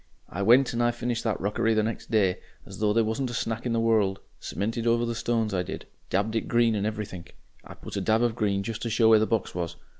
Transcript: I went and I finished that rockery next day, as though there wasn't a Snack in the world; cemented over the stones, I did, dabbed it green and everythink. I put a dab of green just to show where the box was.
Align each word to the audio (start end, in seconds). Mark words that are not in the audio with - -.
I 0.29 0.41
went 0.41 0.73
and 0.73 0.81
I 0.81 0.89
finished 0.89 1.23
that 1.25 1.39
rockery 1.39 1.75
next 1.75 2.09
day, 2.09 2.39
as 2.65 2.79
though 2.79 2.91
there 2.91 3.03
wasn't 3.03 3.29
a 3.29 3.35
Snack 3.35 3.67
in 3.67 3.73
the 3.73 3.79
world; 3.79 4.19
cemented 4.39 4.87
over 4.87 5.05
the 5.05 5.13
stones, 5.13 5.53
I 5.53 5.61
did, 5.61 5.85
dabbed 6.09 6.35
it 6.35 6.47
green 6.47 6.73
and 6.73 6.87
everythink. 6.87 7.35
I 7.63 7.75
put 7.75 7.95
a 7.95 8.01
dab 8.01 8.23
of 8.23 8.33
green 8.33 8.63
just 8.63 8.81
to 8.81 8.89
show 8.89 9.09
where 9.09 9.19
the 9.19 9.27
box 9.27 9.53
was. 9.53 9.75